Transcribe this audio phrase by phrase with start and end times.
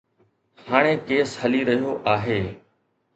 [0.69, 2.39] هاڻي ڪيس هلي رهيو آهي.